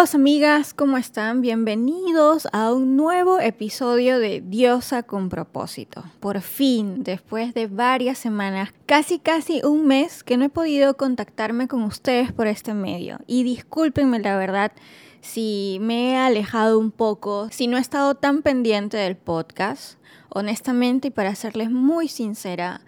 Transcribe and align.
Amigas, 0.00 0.72
¿cómo 0.72 0.96
están? 0.96 1.42
Bienvenidos 1.42 2.48
a 2.52 2.72
un 2.72 2.96
nuevo 2.96 3.38
episodio 3.38 4.18
de 4.18 4.40
Diosa 4.40 5.02
con 5.02 5.28
propósito. 5.28 6.02
Por 6.20 6.40
fin, 6.40 7.04
después 7.04 7.52
de 7.52 7.66
varias 7.66 8.16
semanas, 8.16 8.70
casi 8.86 9.18
casi 9.18 9.60
un 9.62 9.86
mes 9.86 10.24
que 10.24 10.38
no 10.38 10.46
he 10.46 10.48
podido 10.48 10.96
contactarme 10.96 11.68
con 11.68 11.82
ustedes 11.82 12.32
por 12.32 12.46
este 12.46 12.72
medio. 12.72 13.18
Y 13.26 13.42
discúlpenme 13.42 14.20
la 14.20 14.38
verdad 14.38 14.72
si 15.20 15.76
me 15.82 16.12
he 16.12 16.16
alejado 16.16 16.78
un 16.78 16.92
poco, 16.92 17.48
si 17.50 17.66
no 17.66 17.76
he 17.76 17.80
estado 17.80 18.14
tan 18.14 18.40
pendiente 18.40 18.96
del 18.96 19.18
podcast. 19.18 19.98
Honestamente 20.30 21.08
y 21.08 21.10
para 21.10 21.34
serles 21.34 21.70
muy 21.70 22.08
sincera, 22.08 22.80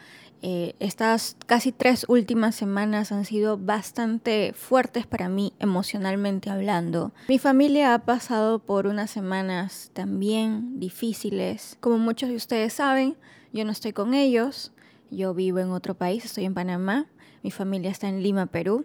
eh, 0.44 0.74
estas 0.80 1.36
casi 1.46 1.70
tres 1.70 2.04
últimas 2.08 2.56
semanas 2.56 3.12
han 3.12 3.24
sido 3.24 3.58
bastante 3.58 4.52
fuertes 4.54 5.06
para 5.06 5.28
mí 5.28 5.52
emocionalmente 5.60 6.50
hablando. 6.50 7.12
Mi 7.28 7.38
familia 7.38 7.94
ha 7.94 8.00
pasado 8.00 8.58
por 8.58 8.88
unas 8.88 9.08
semanas 9.10 9.90
también 9.92 10.80
difíciles. 10.80 11.76
Como 11.78 11.98
muchos 11.98 12.28
de 12.28 12.34
ustedes 12.34 12.72
saben, 12.72 13.16
yo 13.52 13.64
no 13.64 13.70
estoy 13.70 13.92
con 13.92 14.14
ellos. 14.14 14.72
Yo 15.12 15.32
vivo 15.32 15.60
en 15.60 15.70
otro 15.70 15.94
país, 15.94 16.24
estoy 16.24 16.44
en 16.44 16.54
Panamá. 16.54 17.06
Mi 17.44 17.52
familia 17.52 17.92
está 17.92 18.08
en 18.08 18.20
Lima, 18.20 18.46
Perú. 18.46 18.84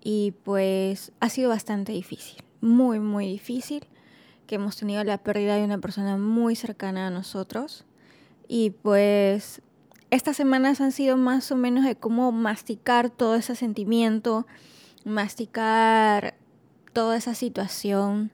Y 0.00 0.34
pues 0.44 1.10
ha 1.18 1.28
sido 1.28 1.48
bastante 1.48 1.90
difícil, 1.90 2.44
muy, 2.60 3.00
muy 3.00 3.26
difícil, 3.26 3.84
que 4.46 4.56
hemos 4.56 4.76
tenido 4.76 5.02
la 5.02 5.18
pérdida 5.18 5.56
de 5.56 5.64
una 5.64 5.78
persona 5.78 6.18
muy 6.18 6.54
cercana 6.54 7.08
a 7.08 7.10
nosotros. 7.10 7.84
Y 8.46 8.70
pues 8.70 9.62
estas 10.14 10.36
semanas 10.36 10.80
han 10.80 10.92
sido 10.92 11.16
más 11.16 11.50
o 11.50 11.56
menos 11.56 11.84
de 11.84 11.96
cómo 11.96 12.30
masticar 12.30 13.10
todo 13.10 13.34
ese 13.34 13.56
sentimiento, 13.56 14.46
masticar 15.04 16.34
toda 16.92 17.16
esa 17.16 17.34
situación, 17.34 18.30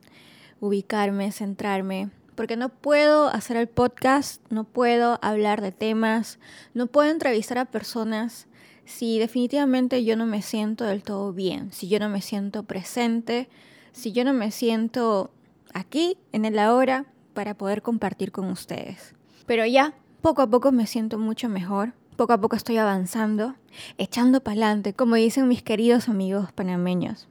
ubicarme, 0.60 1.32
centrarme, 1.32 2.10
porque 2.34 2.56
no 2.56 2.68
puedo 2.68 3.28
hacer 3.28 3.56
el 3.56 3.66
podcast, 3.66 4.42
no 4.50 4.64
puedo 4.64 5.18
hablar 5.22 5.62
de 5.62 5.72
temas, 5.72 6.38
no 6.74 6.86
puedo 6.86 7.10
entrevistar 7.10 7.58
a 7.58 7.64
personas 7.64 8.46
si 8.84 9.18
definitivamente 9.18 10.04
yo 10.04 10.16
no 10.16 10.26
me 10.26 10.42
siento 10.42 10.84
del 10.84 11.02
todo 11.02 11.32
bien, 11.32 11.72
si 11.72 11.88
yo 11.88 11.98
no 11.98 12.08
me 12.08 12.20
siento 12.20 12.64
presente, 12.64 13.48
si 13.92 14.12
yo 14.12 14.24
no 14.24 14.32
me 14.32 14.50
siento 14.50 15.30
aquí, 15.72 16.18
en 16.32 16.44
el 16.44 16.58
ahora, 16.58 17.06
para 17.32 17.54
poder 17.54 17.82
compartir 17.82 18.32
con 18.32 18.50
ustedes. 18.50 19.14
Pero 19.46 19.64
ya, 19.64 19.94
poco 20.20 20.42
a 20.42 20.46
poco 20.46 20.72
me 20.72 20.86
siento 20.86 21.18
mucho 21.18 21.48
mejor, 21.48 21.92
poco 22.16 22.32
a 22.32 22.40
poco 22.40 22.56
estoy 22.56 22.76
avanzando, 22.76 23.54
echando 23.98 24.42
para 24.42 24.52
adelante, 24.52 24.92
como 24.92 25.14
dicen 25.14 25.48
mis 25.48 25.62
queridos 25.62 26.08
amigos 26.08 26.52
panameños. 26.52 27.28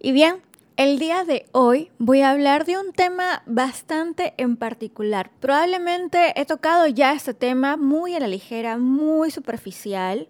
Y 0.00 0.12
bien, 0.12 0.36
el 0.76 0.98
día 0.98 1.24
de 1.24 1.46
hoy 1.52 1.90
voy 1.98 2.22
a 2.22 2.30
hablar 2.30 2.64
de 2.64 2.78
un 2.78 2.92
tema 2.92 3.42
bastante 3.46 4.34
en 4.36 4.56
particular. 4.56 5.30
Probablemente 5.40 6.32
he 6.40 6.46
tocado 6.46 6.86
ya 6.86 7.12
este 7.12 7.34
tema 7.34 7.76
muy 7.76 8.14
a 8.14 8.20
la 8.20 8.28
ligera, 8.28 8.78
muy 8.78 9.30
superficial, 9.30 10.28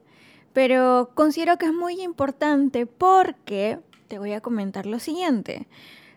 pero 0.52 1.10
considero 1.14 1.56
que 1.58 1.66
es 1.66 1.72
muy 1.72 2.00
importante 2.00 2.86
porque 2.86 3.78
te 4.08 4.18
voy 4.18 4.32
a 4.32 4.40
comentar 4.40 4.86
lo 4.86 4.98
siguiente. 4.98 5.68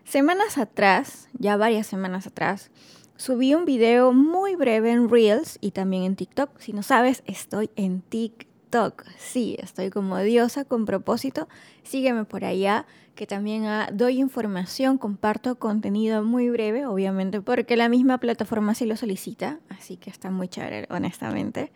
Semanas 0.04 0.58
atrás, 0.58 1.28
ya 1.34 1.56
varias 1.56 1.86
semanas 1.86 2.26
atrás, 2.26 2.70
subí 3.16 3.54
un 3.54 3.64
video 3.64 4.12
muy 4.12 4.56
breve 4.56 4.90
en 4.90 5.08
Reels 5.08 5.58
y 5.60 5.70
también 5.70 6.04
en 6.04 6.16
TikTok. 6.16 6.58
Si 6.58 6.72
no 6.72 6.82
sabes, 6.82 7.22
estoy 7.26 7.70
en 7.76 8.00
TikTok. 8.00 9.04
Sí, 9.18 9.56
estoy 9.60 9.90
como 9.90 10.18
diosa 10.18 10.64
con 10.64 10.84
propósito. 10.84 11.48
Sígueme 11.82 12.24
por 12.24 12.44
allá, 12.44 12.86
que 13.14 13.26
también 13.26 13.66
ah, 13.66 13.88
doy 13.92 14.18
información, 14.18 14.98
comparto 14.98 15.56
contenido 15.56 16.24
muy 16.24 16.50
breve, 16.50 16.86
obviamente, 16.86 17.40
porque 17.40 17.76
la 17.76 17.88
misma 17.88 18.18
plataforma 18.18 18.74
sí 18.74 18.86
lo 18.86 18.96
solicita. 18.96 19.60
Así 19.68 19.96
que 19.96 20.10
está 20.10 20.30
muy 20.30 20.48
chévere, 20.48 20.88
honestamente. 20.90 21.72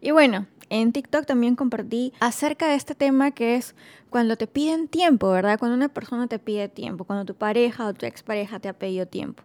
Y 0.00 0.10
bueno, 0.10 0.46
en 0.70 0.92
TikTok 0.92 1.26
también 1.26 1.56
compartí 1.56 2.12
acerca 2.20 2.68
de 2.68 2.74
este 2.74 2.94
tema 2.94 3.30
que 3.30 3.56
es 3.56 3.74
cuando 4.08 4.36
te 4.36 4.46
piden 4.46 4.88
tiempo, 4.88 5.30
¿verdad? 5.30 5.58
Cuando 5.58 5.76
una 5.76 5.88
persona 5.88 6.26
te 6.26 6.38
pide 6.38 6.68
tiempo, 6.68 7.04
cuando 7.04 7.24
tu 7.24 7.34
pareja 7.34 7.86
o 7.86 7.94
tu 7.94 8.06
expareja 8.06 8.58
te 8.58 8.68
ha 8.68 8.72
pedido 8.72 9.06
tiempo. 9.06 9.42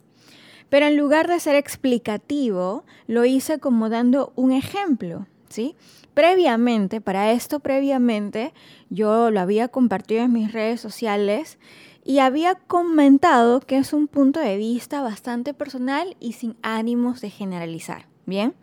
Pero 0.69 0.87
en 0.87 0.97
lugar 0.97 1.27
de 1.27 1.39
ser 1.39 1.55
explicativo, 1.55 2.83
lo 3.07 3.25
hice 3.25 3.59
como 3.59 3.89
dando 3.89 4.33
un 4.35 4.51
ejemplo, 4.51 5.27
¿sí? 5.49 5.75
Previamente, 6.13 7.01
para 7.01 7.31
esto 7.31 7.59
previamente, 7.59 8.53
yo 8.89 9.31
lo 9.31 9.39
había 9.39 9.67
compartido 9.67 10.23
en 10.23 10.33
mis 10.33 10.51
redes 10.51 10.81
sociales 10.81 11.57
y 12.03 12.19
había 12.19 12.55
comentado 12.55 13.59
que 13.59 13.77
es 13.77 13.91
un 13.91 14.07
punto 14.07 14.39
de 14.39 14.57
vista 14.57 15.01
bastante 15.01 15.53
personal 15.53 16.15
y 16.19 16.33
sin 16.33 16.55
ánimos 16.61 17.19
de 17.21 17.31
generalizar, 17.31 18.07
¿bien? 18.25 18.53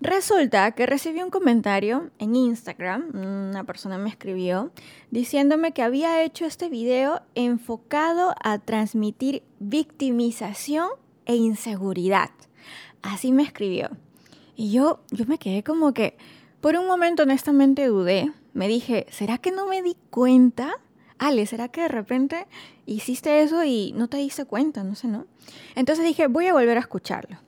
Resulta 0.00 0.70
que 0.72 0.86
recibí 0.86 1.22
un 1.22 1.30
comentario 1.30 2.10
en 2.18 2.36
Instagram, 2.36 3.10
una 3.14 3.64
persona 3.64 3.98
me 3.98 4.08
escribió 4.08 4.70
diciéndome 5.10 5.72
que 5.72 5.82
había 5.82 6.22
hecho 6.22 6.46
este 6.46 6.68
video 6.68 7.20
enfocado 7.34 8.32
a 8.42 8.58
transmitir 8.58 9.42
victimización 9.58 10.88
e 11.28 11.36
inseguridad. 11.36 12.30
Así 13.02 13.30
me 13.30 13.44
escribió. 13.44 13.90
Y 14.56 14.72
yo, 14.72 15.00
yo 15.12 15.24
me 15.26 15.38
quedé 15.38 15.62
como 15.62 15.94
que, 15.94 16.16
por 16.60 16.74
un 16.74 16.88
momento 16.88 17.22
honestamente 17.22 17.86
dudé. 17.86 18.32
Me 18.54 18.66
dije, 18.66 19.06
¿será 19.10 19.38
que 19.38 19.52
no 19.52 19.68
me 19.68 19.82
di 19.82 19.96
cuenta? 20.10 20.72
Ale, 21.18 21.46
¿será 21.46 21.68
que 21.68 21.82
de 21.82 21.88
repente 21.88 22.48
hiciste 22.86 23.42
eso 23.42 23.62
y 23.62 23.92
no 23.92 24.08
te 24.08 24.16
diste 24.16 24.46
cuenta? 24.46 24.82
No 24.82 24.96
sé, 24.96 25.06
¿no? 25.06 25.26
Entonces 25.76 26.04
dije, 26.04 26.26
voy 26.26 26.46
a 26.46 26.54
volver 26.54 26.76
a 26.76 26.80
escucharlo. 26.80 27.38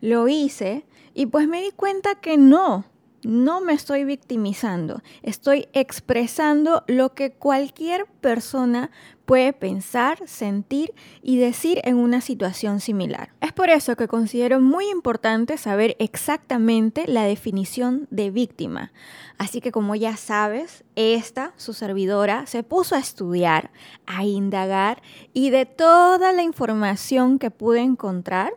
Lo 0.00 0.28
hice 0.28 0.86
y 1.12 1.26
pues 1.26 1.48
me 1.48 1.60
di 1.60 1.70
cuenta 1.70 2.14
que 2.14 2.38
no, 2.38 2.86
no 3.24 3.60
me 3.60 3.72
estoy 3.72 4.04
victimizando, 4.04 5.02
estoy 5.22 5.68
expresando 5.72 6.84
lo 6.86 7.14
que 7.14 7.32
cualquier 7.32 8.06
persona 8.06 8.90
puede 9.24 9.52
pensar, 9.52 10.18
sentir 10.26 10.94
y 11.22 11.38
decir 11.38 11.80
en 11.84 11.96
una 11.96 12.20
situación 12.20 12.80
similar. 12.80 13.32
Es 13.40 13.52
por 13.52 13.70
eso 13.70 13.96
que 13.96 14.08
considero 14.08 14.60
muy 14.60 14.88
importante 14.90 15.56
saber 15.58 15.96
exactamente 15.98 17.04
la 17.06 17.24
definición 17.24 18.06
de 18.10 18.30
víctima. 18.30 18.92
Así 19.38 19.60
que 19.60 19.72
como 19.72 19.94
ya 19.94 20.16
sabes, 20.16 20.84
esta, 20.96 21.52
su 21.56 21.72
servidora, 21.72 22.46
se 22.46 22.62
puso 22.62 22.94
a 22.94 23.00
estudiar, 23.00 23.70
a 24.06 24.24
indagar 24.24 25.02
y 25.32 25.50
de 25.50 25.66
toda 25.66 26.32
la 26.32 26.42
información 26.42 27.38
que 27.38 27.50
pude 27.50 27.80
encontrar, 27.80 28.54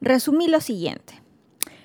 resumí 0.00 0.48
lo 0.48 0.60
siguiente. 0.60 1.20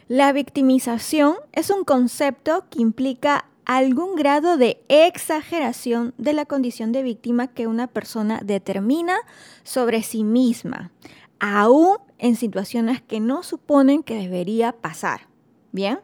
La 0.08 0.32
victimización 0.34 1.36
es 1.52 1.72
un 1.72 1.84
concepto 1.84 2.66
que 2.70 2.82
implica 2.82 3.46
algún 3.66 4.16
grado 4.16 4.58
de 4.58 4.84
exageración 4.88 6.14
de 6.18 6.34
la 6.34 6.46
condición 6.46 6.92
de 6.92 7.04
víctima 7.04 7.48
que 7.48 7.68
una 7.68 7.88
persona 7.88 8.40
determina 8.44 9.18
sobre 9.64 10.04
sí 10.04 10.24
misma, 10.24 10.92
aún 11.40 11.98
en 12.18 12.36
situaciones 12.36 13.02
que 13.02 13.20
no 13.20 13.44
suponen 13.44 14.04
que 14.04 14.16
debería 14.16 14.72
pasar. 14.72 15.28
Bien, 15.72 16.00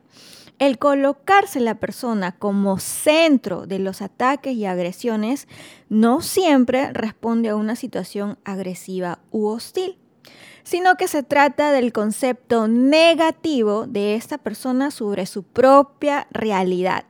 el 0.59 0.77
colocarse 0.77 1.59
la 1.59 1.79
persona 1.79 2.33
como 2.33 2.77
centro 2.77 3.65
de 3.65 3.79
los 3.79 4.01
ataques 4.01 4.53
y 4.53 4.65
agresiones 4.65 5.47
no 5.89 6.21
siempre 6.21 6.91
responde 6.93 7.49
a 7.49 7.55
una 7.55 7.75
situación 7.75 8.37
agresiva 8.43 9.19
u 9.31 9.47
hostil 9.47 9.97
sino 10.63 10.95
que 10.95 11.07
se 11.07 11.23
trata 11.23 11.71
del 11.71 11.91
concepto 11.91 12.67
negativo 12.67 13.87
de 13.87 14.15
esta 14.15 14.37
persona 14.37 14.91
sobre 14.91 15.25
su 15.25 15.43
propia 15.43 16.27
realidad, 16.31 17.05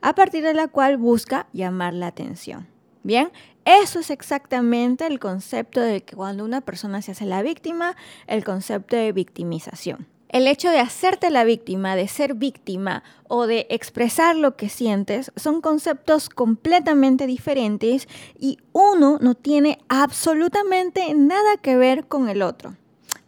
a 0.00 0.14
partir 0.14 0.42
de 0.42 0.54
la 0.54 0.68
cual 0.68 0.96
busca 0.96 1.46
llamar 1.52 1.94
la 1.94 2.08
atención. 2.08 2.66
Bien, 3.02 3.30
eso 3.64 4.00
es 4.00 4.10
exactamente 4.10 5.06
el 5.06 5.18
concepto 5.18 5.80
de 5.80 6.02
que 6.02 6.16
cuando 6.16 6.44
una 6.44 6.60
persona 6.60 7.02
se 7.02 7.12
hace 7.12 7.24
la 7.24 7.42
víctima, 7.42 7.96
el 8.26 8.44
concepto 8.44 8.96
de 8.96 9.12
victimización. 9.12 10.06
El 10.28 10.48
hecho 10.48 10.70
de 10.70 10.80
hacerte 10.80 11.30
la 11.30 11.44
víctima, 11.44 11.94
de 11.94 12.08
ser 12.08 12.34
víctima 12.34 13.04
o 13.28 13.46
de 13.46 13.66
expresar 13.70 14.34
lo 14.34 14.56
que 14.56 14.68
sientes 14.68 15.30
son 15.36 15.60
conceptos 15.60 16.28
completamente 16.28 17.26
diferentes 17.26 18.08
y 18.38 18.58
uno 18.72 19.18
no 19.20 19.34
tiene 19.34 19.78
absolutamente 19.88 21.14
nada 21.14 21.56
que 21.62 21.76
ver 21.76 22.08
con 22.08 22.28
el 22.28 22.42
otro. 22.42 22.76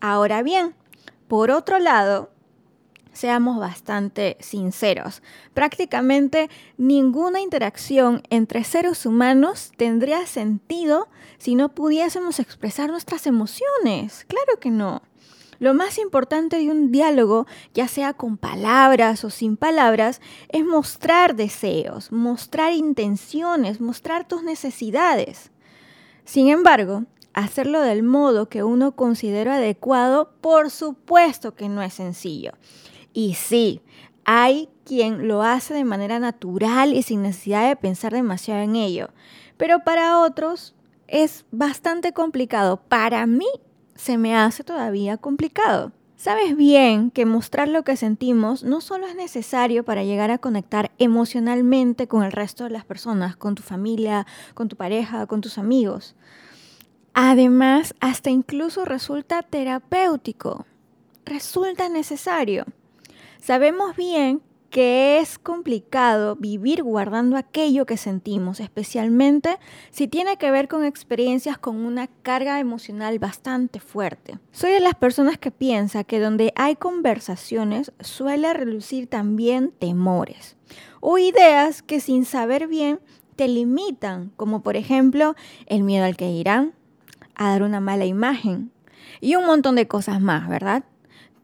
Ahora 0.00 0.42
bien, 0.42 0.74
por 1.28 1.50
otro 1.50 1.78
lado, 1.78 2.30
seamos 3.18 3.58
bastante 3.58 4.36
sinceros, 4.38 5.22
prácticamente 5.52 6.48
ninguna 6.76 7.40
interacción 7.40 8.22
entre 8.30 8.62
seres 8.62 9.04
humanos 9.06 9.72
tendría 9.76 10.24
sentido 10.26 11.08
si 11.36 11.56
no 11.56 11.70
pudiésemos 11.70 12.38
expresar 12.38 12.90
nuestras 12.90 13.26
emociones. 13.26 14.24
Claro 14.28 14.60
que 14.60 14.70
no. 14.70 15.02
Lo 15.58 15.74
más 15.74 15.98
importante 15.98 16.58
de 16.58 16.70
un 16.70 16.92
diálogo, 16.92 17.48
ya 17.74 17.88
sea 17.88 18.12
con 18.12 18.36
palabras 18.36 19.24
o 19.24 19.30
sin 19.30 19.56
palabras, 19.56 20.20
es 20.50 20.64
mostrar 20.64 21.34
deseos, 21.34 22.12
mostrar 22.12 22.72
intenciones, 22.72 23.80
mostrar 23.80 24.28
tus 24.28 24.44
necesidades. 24.44 25.50
Sin 26.24 26.50
embargo, 26.50 27.06
hacerlo 27.34 27.80
del 27.80 28.04
modo 28.04 28.48
que 28.48 28.62
uno 28.62 28.92
considera 28.92 29.56
adecuado, 29.56 30.30
por 30.40 30.70
supuesto 30.70 31.56
que 31.56 31.68
no 31.68 31.82
es 31.82 31.94
sencillo. 31.94 32.52
Y 33.12 33.34
sí, 33.34 33.80
hay 34.24 34.68
quien 34.84 35.28
lo 35.28 35.42
hace 35.42 35.74
de 35.74 35.84
manera 35.84 36.18
natural 36.18 36.94
y 36.94 37.02
sin 37.02 37.22
necesidad 37.22 37.68
de 37.68 37.76
pensar 37.76 38.12
demasiado 38.12 38.62
en 38.62 38.76
ello. 38.76 39.10
Pero 39.56 39.84
para 39.84 40.20
otros 40.20 40.74
es 41.06 41.44
bastante 41.50 42.12
complicado. 42.12 42.76
Para 42.88 43.26
mí 43.26 43.48
se 43.94 44.18
me 44.18 44.36
hace 44.36 44.64
todavía 44.64 45.16
complicado. 45.16 45.92
Sabes 46.16 46.56
bien 46.56 47.12
que 47.12 47.26
mostrar 47.26 47.68
lo 47.68 47.84
que 47.84 47.96
sentimos 47.96 48.64
no 48.64 48.80
solo 48.80 49.06
es 49.06 49.14
necesario 49.14 49.84
para 49.84 50.02
llegar 50.02 50.32
a 50.32 50.38
conectar 50.38 50.90
emocionalmente 50.98 52.08
con 52.08 52.24
el 52.24 52.32
resto 52.32 52.64
de 52.64 52.70
las 52.70 52.84
personas, 52.84 53.36
con 53.36 53.54
tu 53.54 53.62
familia, 53.62 54.26
con 54.54 54.68
tu 54.68 54.74
pareja, 54.74 55.26
con 55.26 55.40
tus 55.40 55.58
amigos. 55.58 56.16
Además, 57.14 57.94
hasta 58.00 58.30
incluso 58.30 58.84
resulta 58.84 59.42
terapéutico, 59.42 60.66
resulta 61.24 61.88
necesario. 61.88 62.64
Sabemos 63.40 63.96
bien 63.96 64.42
que 64.70 65.18
es 65.18 65.38
complicado 65.38 66.36
vivir 66.36 66.82
guardando 66.82 67.36
aquello 67.36 67.86
que 67.86 67.96
sentimos, 67.96 68.60
especialmente 68.60 69.58
si 69.90 70.08
tiene 70.08 70.36
que 70.36 70.50
ver 70.50 70.68
con 70.68 70.84
experiencias 70.84 71.56
con 71.56 71.76
una 71.76 72.08
carga 72.22 72.60
emocional 72.60 73.18
bastante 73.18 73.80
fuerte. 73.80 74.38
Soy 74.52 74.72
de 74.72 74.80
las 74.80 74.94
personas 74.94 75.38
que 75.38 75.50
piensa 75.50 76.04
que 76.04 76.20
donde 76.20 76.52
hay 76.54 76.76
conversaciones 76.76 77.92
suele 78.00 78.52
relucir 78.52 79.06
también 79.06 79.72
temores 79.78 80.56
o 81.00 81.16
ideas 81.16 81.82
que 81.82 82.00
sin 82.00 82.24
saber 82.24 82.66
bien 82.66 83.00
te 83.36 83.48
limitan, 83.48 84.32
como 84.36 84.62
por 84.62 84.76
ejemplo 84.76 85.34
el 85.66 85.82
miedo 85.82 86.04
al 86.04 86.16
que 86.16 86.30
irán, 86.30 86.74
a 87.34 87.50
dar 87.50 87.62
una 87.62 87.80
mala 87.80 88.04
imagen 88.04 88.72
y 89.20 89.36
un 89.36 89.46
montón 89.46 89.76
de 89.76 89.86
cosas 89.88 90.20
más, 90.20 90.48
¿verdad? 90.48 90.84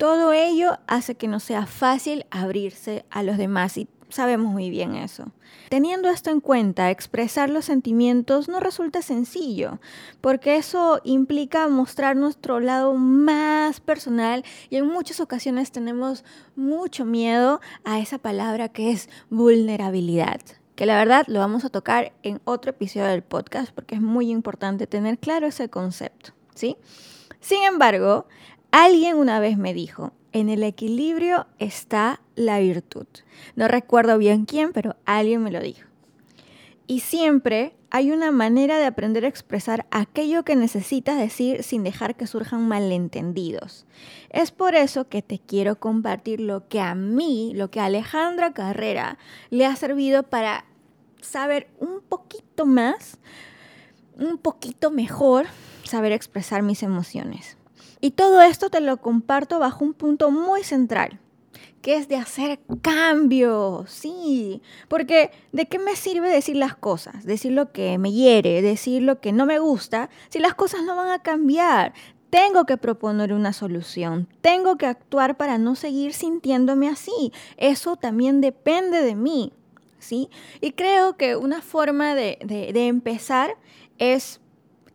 Todo 0.04 0.34
ello 0.34 0.76
hace 0.86 1.14
que 1.14 1.28
no 1.28 1.40
sea 1.40 1.64
fácil 1.64 2.26
abrirse 2.30 3.06
a 3.08 3.22
los 3.22 3.38
demás 3.38 3.78
y 3.78 3.88
sabemos 4.10 4.52
muy 4.52 4.68
bien 4.68 4.96
eso. 4.96 5.32
Teniendo 5.70 6.10
esto 6.10 6.28
en 6.28 6.40
cuenta, 6.40 6.90
expresar 6.90 7.48
los 7.48 7.64
sentimientos 7.64 8.46
no 8.46 8.60
resulta 8.60 9.00
sencillo, 9.00 9.78
porque 10.20 10.56
eso 10.56 11.00
implica 11.04 11.68
mostrar 11.68 12.16
nuestro 12.16 12.60
lado 12.60 12.92
más 12.92 13.80
personal 13.80 14.44
y 14.68 14.76
en 14.76 14.88
muchas 14.88 15.20
ocasiones 15.20 15.72
tenemos 15.72 16.22
mucho 16.54 17.06
miedo 17.06 17.62
a 17.84 17.98
esa 17.98 18.18
palabra 18.18 18.68
que 18.68 18.90
es 18.90 19.08
vulnerabilidad 19.30 20.42
que 20.74 20.84
la 20.84 20.98
verdad 20.98 21.24
lo 21.28 21.38
vamos 21.38 21.64
a 21.64 21.70
tocar 21.70 22.12
en 22.22 22.42
otro 22.44 22.72
episodio 22.72 23.06
del 23.06 23.22
podcast 23.22 23.72
porque 23.72 23.94
es 23.94 24.02
muy 24.02 24.28
importante 24.30 24.86
tener 24.86 25.18
claro 25.18 25.46
ese 25.46 25.70
concepto, 25.70 26.32
¿sí? 26.54 26.76
Sin 27.44 27.62
embargo, 27.62 28.26
Alguien 28.76 29.18
una 29.18 29.38
vez 29.38 29.56
me 29.56 29.72
dijo, 29.72 30.10
en 30.32 30.48
el 30.48 30.64
equilibrio 30.64 31.46
está 31.60 32.20
la 32.34 32.58
virtud. 32.58 33.06
No 33.54 33.68
recuerdo 33.68 34.18
bien 34.18 34.46
quién, 34.46 34.72
pero 34.72 34.96
alguien 35.04 35.44
me 35.44 35.52
lo 35.52 35.60
dijo. 35.60 35.88
Y 36.88 36.98
siempre 36.98 37.76
hay 37.90 38.10
una 38.10 38.32
manera 38.32 38.76
de 38.78 38.86
aprender 38.86 39.24
a 39.24 39.28
expresar 39.28 39.86
aquello 39.92 40.44
que 40.44 40.56
necesitas 40.56 41.16
decir 41.16 41.62
sin 41.62 41.84
dejar 41.84 42.16
que 42.16 42.26
surjan 42.26 42.66
malentendidos. 42.66 43.86
Es 44.30 44.50
por 44.50 44.74
eso 44.74 45.08
que 45.08 45.22
te 45.22 45.38
quiero 45.38 45.78
compartir 45.78 46.40
lo 46.40 46.66
que 46.66 46.80
a 46.80 46.96
mí, 46.96 47.52
lo 47.54 47.70
que 47.70 47.78
a 47.78 47.84
Alejandra 47.84 48.54
Carrera 48.54 49.18
le 49.50 49.66
ha 49.66 49.76
servido 49.76 50.24
para 50.24 50.64
saber 51.20 51.68
un 51.78 52.00
poquito 52.00 52.66
más, 52.66 53.18
un 54.18 54.36
poquito 54.36 54.90
mejor, 54.90 55.46
saber 55.84 56.10
expresar 56.10 56.64
mis 56.64 56.82
emociones. 56.82 57.56
Y 58.04 58.10
todo 58.10 58.42
esto 58.42 58.68
te 58.68 58.82
lo 58.82 58.98
comparto 58.98 59.58
bajo 59.58 59.82
un 59.82 59.94
punto 59.94 60.30
muy 60.30 60.62
central, 60.62 61.20
que 61.80 61.96
es 61.96 62.06
de 62.06 62.16
hacer 62.16 62.60
cambios, 62.82 63.90
sí, 63.90 64.60
porque 64.88 65.30
¿de 65.52 65.64
qué 65.68 65.78
me 65.78 65.96
sirve 65.96 66.28
decir 66.28 66.56
las 66.56 66.76
cosas? 66.76 67.24
Decir 67.24 67.52
lo 67.52 67.72
que 67.72 67.96
me 67.96 68.12
hiere, 68.12 68.60
decir 68.60 69.00
lo 69.00 69.22
que 69.22 69.32
no 69.32 69.46
me 69.46 69.58
gusta, 69.58 70.10
si 70.28 70.38
las 70.38 70.52
cosas 70.52 70.82
no 70.82 70.96
van 70.96 71.12
a 71.12 71.22
cambiar. 71.22 71.94
Tengo 72.28 72.66
que 72.66 72.76
proponer 72.76 73.32
una 73.32 73.54
solución, 73.54 74.28
tengo 74.42 74.76
que 74.76 74.84
actuar 74.84 75.38
para 75.38 75.56
no 75.56 75.74
seguir 75.74 76.12
sintiéndome 76.12 76.88
así. 76.88 77.32
Eso 77.56 77.96
también 77.96 78.42
depende 78.42 79.00
de 79.00 79.14
mí, 79.14 79.54
¿sí? 79.98 80.28
Y 80.60 80.72
creo 80.72 81.16
que 81.16 81.36
una 81.36 81.62
forma 81.62 82.14
de, 82.14 82.36
de, 82.44 82.74
de 82.74 82.86
empezar 82.86 83.56
es 83.96 84.42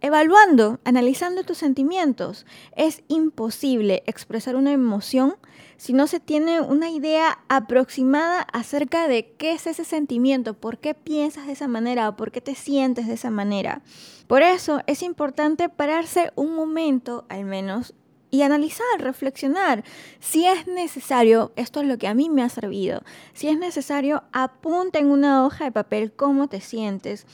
evaluando, 0.01 0.80
analizando 0.84 1.44
tus 1.44 1.57
sentimientos. 1.57 2.46
Es 2.75 3.04
imposible 3.07 4.04
expresar 4.06 4.56
una 4.56 4.72
emoción 4.72 5.36
si 5.78 5.94
no 5.94 6.07
se 6.07 6.19
tiene 6.19 6.60
una 6.60 6.90
idea 6.90 7.40
aproximada 7.48 8.42
acerca 8.42 9.07
de 9.07 9.31
qué 9.38 9.54
es 9.54 9.66
ese 9.66 9.86
sentimiento, 9.86 10.54
por 10.54 10.78
qué 10.78 10.94
piensas 10.94 11.48
de 11.48 11.54
esa 11.54 11.68
manera 11.68 12.10
o 12.10 12.16
por 12.18 12.31
qué 12.31 12.42
te 12.42 12.56
sientes 12.56 13.07
de 13.07 13.13
esa 13.13 13.31
manera. 13.31 13.81
Por 14.28 14.42
eso 14.42 14.81
es 14.88 15.01
importante 15.01 15.69
pararse 15.69 16.31
un 16.36 16.54
momento 16.54 17.25
al 17.30 17.45
menos 17.45 17.94
y 18.31 18.42
analizar, 18.44 18.86
reflexionar. 19.00 19.84
Si 20.19 20.45
es 20.45 20.68
necesario, 20.68 21.52
esto 21.56 21.81
es 21.81 21.88
lo 21.88 21.98
que 21.98 22.07
a 22.07 22.13
mí 22.13 22.30
me 22.30 22.44
ha 22.44 22.50
servido, 22.50 23.02
si 23.34 23.48
es 23.48 23.57
necesario, 23.57 24.24
apunta 24.31 25.00
en 25.00 25.10
una 25.10 25.45
hoja 25.45 25.66
de 25.66 25.72
papel 25.72 26.12
cómo 26.12 26.48
te 26.48 26.62
sientes 26.62 27.25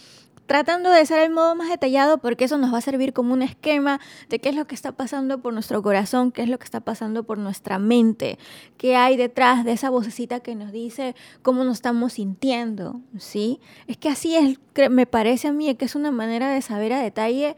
tratando 0.46 0.90
de 0.90 1.06
ser 1.06 1.20
el 1.20 1.32
modo 1.32 1.56
más 1.56 1.70
detallado 1.70 2.18
porque 2.18 2.46
eso 2.46 2.58
nos 2.58 2.74
va 2.74 2.80
a 2.80 2.82
servir 2.82 3.14
como 3.14 3.34
un 3.34 3.42
esquema 3.42 4.00
de 4.30 4.40
qué 4.40 4.50
es 4.50 4.56
lo 4.56 4.66
que 4.66 4.76
está 4.76 4.92
pasando 4.92 5.42
por 5.42 5.54
nuestro 5.54 5.82
corazón, 5.82 6.32
qué 6.32 6.44
es 6.44 6.50
lo 6.50 6.58
que 6.58 6.66
está 6.66 6.82
pasando 6.82 7.24
por 7.24 7.38
nuestra 7.38 7.80
mente, 7.80 8.38
qué 8.78 8.96
hay 8.96 9.18
detrás 9.18 9.66
de 9.66 9.72
esa 9.72 9.90
vocecita 9.90 10.40
que 10.40 10.56
nos 10.56 10.72
dice 10.72 11.16
cómo 11.42 11.64
nos 11.64 11.78
estamos 11.78 12.14
sintiendo, 12.14 13.02
¿sí? 13.18 13.60
Es 13.88 13.98
que 13.98 14.10
así 14.10 14.36
es, 14.36 14.60
me 14.90 15.06
parece 15.06 15.48
a 15.48 15.52
mí 15.52 15.74
que 15.76 15.86
es 15.86 15.96
una 15.96 16.12
manera 16.12 16.50
de 16.50 16.62
saber 16.62 16.94
a 16.94 17.00
detalle 17.00 17.56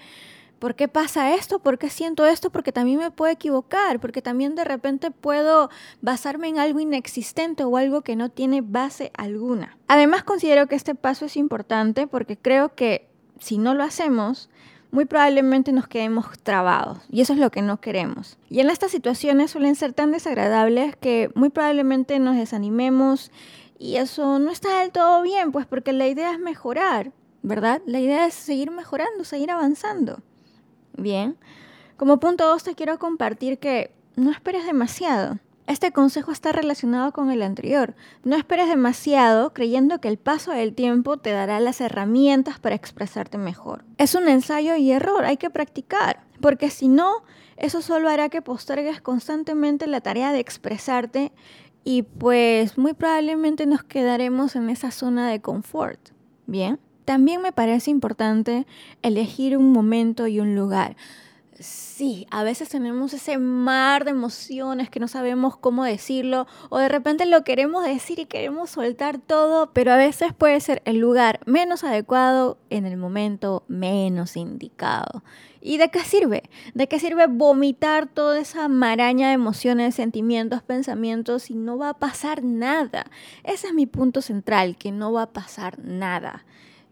¿Por 0.60 0.74
qué 0.74 0.88
pasa 0.88 1.36
esto? 1.36 1.60
¿Por 1.60 1.78
qué 1.78 1.90
siento 1.90 2.26
esto? 2.26 2.50
Porque 2.50 2.72
también 2.72 2.98
me 2.98 3.12
puedo 3.12 3.32
equivocar, 3.32 4.00
porque 4.00 4.24
también 4.24 4.56
de 4.56 4.64
repente 4.64 5.12
puedo 5.12 5.70
basarme 6.02 6.48
en 6.48 6.58
algo 6.58 6.80
inexistente 6.80 7.64
o 7.64 7.78
algo 7.78 8.02
que 8.02 8.16
no 8.16 8.30
tiene 8.30 8.62
base 8.62 9.12
alguna. 9.16 9.78
Además 9.88 10.24
considero 10.24 10.68
que 10.68 10.76
este 10.76 10.96
paso 10.96 11.26
es 11.26 11.38
importante 11.38 12.08
porque 12.08 12.38
creo 12.38 12.74
que 12.74 13.08
si 13.40 13.60
no 13.60 13.76
lo 13.76 13.84
hacemos, 13.84 14.50
muy 14.90 15.06
probablemente 15.06 15.72
nos 15.72 15.88
quedemos 15.88 16.26
trabados 16.42 17.00
y 17.10 17.22
eso 17.22 17.34
es 17.34 17.40
lo 17.40 17.52
que 17.52 17.62
no 17.62 17.80
queremos. 17.80 18.40
Y 18.50 18.60
en 18.60 18.72
estas 18.72 18.92
situaciones 18.92 19.52
suelen 19.52 19.76
ser 19.76 19.94
tan 19.94 20.12
desagradables 20.12 20.96
que 20.96 21.30
muy 21.36 21.50
probablemente 21.50 22.18
nos 22.20 22.36
desanimemos 22.36 23.32
y 23.78 23.98
eso 23.98 24.40
no 24.40 24.50
está 24.50 24.80
del 24.80 24.92
todo 24.92 25.22
bien, 25.22 25.52
pues 25.52 25.68
porque 25.68 25.94
la 25.94 26.08
idea 26.08 26.32
es 26.32 26.40
mejorar, 26.40 27.12
¿verdad? 27.44 27.82
La 27.86 28.00
idea 28.00 28.26
es 28.26 28.34
seguir 28.34 28.72
mejorando, 28.72 29.24
seguir 29.24 29.52
avanzando. 29.52 30.24
Bien. 30.98 31.38
Como 31.96 32.20
punto 32.20 32.48
2 32.48 32.64
te 32.64 32.76
quiero 32.76 33.00
compartir 33.00 33.60
que 33.60 33.92
no 34.16 34.32
esperes 34.32 34.66
demasiado. 34.66 35.40
Este 35.68 35.92
consejo 35.92 36.32
está 36.32 36.54
relacionado 36.54 37.12
con 37.12 37.30
el 37.30 37.42
anterior. 37.42 37.94
No 38.24 38.38
esperes 38.38 38.70
demasiado 38.70 39.54
creyendo 39.54 40.00
que 40.00 40.08
el 40.08 40.18
paso 40.18 40.52
del 40.52 40.74
tiempo 40.74 41.18
te 41.18 41.32
dará 41.32 41.60
las 41.60 41.82
herramientas 41.82 42.58
para 42.58 42.76
expresarte 42.76 43.38
mejor. 43.38 43.84
Es 43.98 44.16
un 44.16 44.30
ensayo 44.30 44.78
y 44.78 44.92
error, 44.92 45.26
hay 45.26 45.36
que 45.36 45.50
practicar, 45.50 46.24
porque 46.40 46.70
si 46.70 46.88
no, 46.88 47.24
eso 47.58 47.82
solo 47.82 48.08
hará 48.08 48.30
que 48.30 48.42
postergues 48.42 49.02
constantemente 49.02 49.88
la 49.88 50.00
tarea 50.00 50.32
de 50.32 50.40
expresarte 50.40 51.34
y 51.84 52.04
pues 52.04 52.78
muy 52.78 52.94
probablemente 52.94 53.66
nos 53.66 53.84
quedaremos 53.84 54.56
en 54.56 54.70
esa 54.70 54.92
zona 54.92 55.30
de 55.30 55.42
confort. 55.42 56.12
Bien. 56.46 56.80
También 57.08 57.42
me 57.42 57.54
parece 57.54 57.90
importante 57.90 58.68
elegir 59.02 59.56
un 59.56 59.72
momento 59.72 60.28
y 60.28 60.42
un 60.42 60.58
lugar. 60.58 60.98
Sí, 61.58 62.28
a 62.32 62.44
veces 62.44 62.68
tenemos 62.68 63.14
ese 63.14 63.38
mar 63.38 64.04
de 64.04 64.12
emociones 64.12 64.90
que 64.90 65.00
no 65.00 65.08
sabemos 65.08 65.56
cómo 65.56 65.86
decirlo 65.86 66.48
o 66.70 66.80
de 66.80 66.90
repente 66.90 67.26
lo 67.26 67.46
queremos 67.46 67.86
decir 67.86 68.20
y 68.20 68.26
queremos 68.26 68.72
soltar 68.72 69.20
todo, 69.20 69.72
pero 69.72 69.94
a 69.94 69.96
veces 69.96 70.34
puede 70.34 70.60
ser 70.60 70.82
el 70.84 70.98
lugar 70.98 71.40
menos 71.46 71.86
adecuado 71.86 72.58
en 72.70 72.86
el 72.86 72.98
momento 72.98 73.64
menos 73.70 74.36
indicado. 74.36 75.24
¿Y 75.62 75.78
de 75.78 75.90
qué 75.90 76.02
sirve? 76.02 76.44
¿De 76.74 76.90
qué 76.90 77.00
sirve 77.00 77.28
vomitar 77.28 78.08
toda 78.08 78.38
esa 78.38 78.68
maraña 78.68 79.30
de 79.30 79.36
emociones, 79.36 79.96
sentimientos, 79.96 80.62
pensamientos 80.62 81.52
y 81.52 81.56
no 81.56 81.78
va 81.78 81.92
a 81.92 82.00
pasar 82.00 82.44
nada? 82.44 83.06
Ese 83.46 83.68
es 83.68 83.74
mi 83.74 83.86
punto 83.86 84.22
central, 84.22 84.76
que 84.76 84.92
no 84.92 85.14
va 85.14 85.22
a 85.22 85.32
pasar 85.32 85.80
nada 85.80 86.44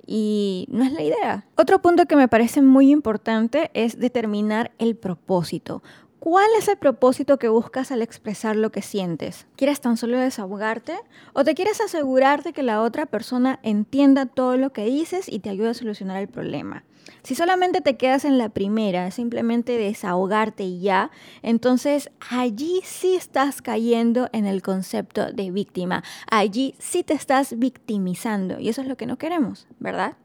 y 0.06 0.68
no 0.70 0.84
es 0.84 0.92
la 0.92 1.02
idea. 1.02 1.46
Otro 1.56 1.82
punto 1.82 2.06
que 2.06 2.16
me 2.16 2.28
parece 2.28 2.62
muy 2.62 2.92
importante 2.92 3.72
es 3.74 4.00
determinar 4.00 4.72
el 4.78 4.96
propósito. 4.96 5.84
¿Cuál 6.26 6.50
es 6.58 6.68
el 6.70 6.78
propósito 6.78 7.38
que 7.38 7.50
buscas 7.50 7.92
al 7.92 8.02
expresar 8.02 8.56
lo 8.56 8.72
que 8.72 8.82
sientes? 8.82 9.46
¿Quieres 9.56 9.80
tan 9.80 9.96
solo 9.96 10.18
desahogarte? 10.18 10.96
¿O 11.34 11.44
te 11.44 11.54
quieres 11.54 11.80
asegurarte 11.82 12.52
que 12.52 12.64
la 12.64 12.82
otra 12.82 13.06
persona 13.06 13.60
entienda 13.62 14.26
todo 14.26 14.58
lo 14.58 14.74
que 14.74 14.86
dices 14.86 15.30
y 15.32 15.38
te 15.38 15.52
ayude 15.52 15.70
a 15.70 15.74
solucionar 15.76 16.20
el 16.20 16.28
problema? 16.28 16.84
Si 17.22 17.36
solamente 17.36 17.82
te 17.82 17.96
quedas 17.96 18.26
en 18.26 18.40
la 18.40 18.50
primera, 18.50 19.12
simplemente 19.12 19.78
desahogarte 19.78 20.64
y 20.64 20.80
ya, 20.80 21.12
entonces 21.44 22.10
allí 22.32 22.82
sí 22.84 23.16
estás 23.16 23.62
cayendo 23.62 24.28
en 24.32 24.48
el 24.48 24.64
concepto 24.64 25.32
de 25.32 25.52
víctima. 25.52 26.04
Allí 26.32 26.74
sí 26.80 27.04
te 27.04 27.14
estás 27.14 27.60
victimizando 27.60 28.60
y 28.60 28.70
eso 28.70 28.82
es 28.82 28.88
lo 28.88 28.98
que 28.98 29.06
no 29.06 29.20
queremos, 29.20 29.68
¿verdad? 29.78 30.18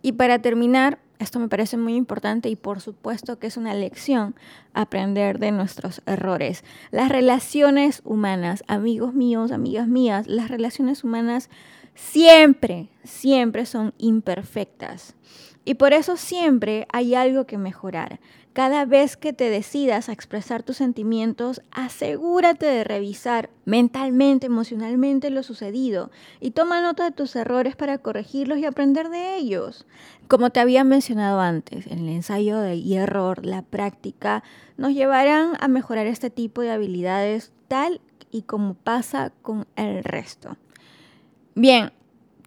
Y 0.00 0.12
para 0.12 0.38
terminar, 0.40 0.98
esto 1.18 1.38
me 1.38 1.48
parece 1.48 1.76
muy 1.76 1.94
importante 1.94 2.48
y 2.48 2.56
por 2.56 2.80
supuesto 2.80 3.38
que 3.38 3.46
es 3.46 3.56
una 3.56 3.74
lección 3.74 4.34
aprender 4.74 5.38
de 5.38 5.52
nuestros 5.52 6.02
errores. 6.06 6.64
Las 6.90 7.08
relaciones 7.08 8.02
humanas, 8.04 8.64
amigos 8.66 9.14
míos, 9.14 9.52
amigas 9.52 9.88
mías, 9.88 10.26
las 10.26 10.48
relaciones 10.48 11.04
humanas 11.04 11.48
siempre, 11.94 12.88
siempre 13.04 13.66
son 13.66 13.94
imperfectas. 13.98 15.14
Y 15.66 15.74
por 15.74 15.92
eso 15.92 16.16
siempre 16.16 16.86
hay 16.92 17.16
algo 17.16 17.44
que 17.44 17.58
mejorar. 17.58 18.20
Cada 18.52 18.84
vez 18.84 19.16
que 19.16 19.32
te 19.32 19.50
decidas 19.50 20.08
a 20.08 20.12
expresar 20.12 20.62
tus 20.62 20.76
sentimientos, 20.76 21.60
asegúrate 21.72 22.64
de 22.66 22.84
revisar 22.84 23.50
mentalmente, 23.64 24.46
emocionalmente 24.46 25.28
lo 25.28 25.42
sucedido 25.42 26.12
y 26.40 26.52
toma 26.52 26.80
nota 26.80 27.04
de 27.04 27.10
tus 27.10 27.34
errores 27.34 27.74
para 27.74 27.98
corregirlos 27.98 28.58
y 28.58 28.64
aprender 28.64 29.08
de 29.10 29.36
ellos. 29.36 29.86
Como 30.28 30.50
te 30.50 30.60
había 30.60 30.84
mencionado 30.84 31.40
antes, 31.40 31.88
en 31.88 31.98
el 31.98 32.10
ensayo 32.10 32.60
de 32.60 32.76
y 32.76 32.94
error, 32.94 33.44
la 33.44 33.62
práctica 33.62 34.44
nos 34.76 34.94
llevarán 34.94 35.54
a 35.58 35.66
mejorar 35.66 36.06
este 36.06 36.30
tipo 36.30 36.62
de 36.62 36.70
habilidades 36.70 37.52
tal 37.66 38.00
y 38.30 38.42
como 38.42 38.74
pasa 38.74 39.32
con 39.42 39.66
el 39.74 40.04
resto. 40.04 40.56
Bien, 41.56 41.92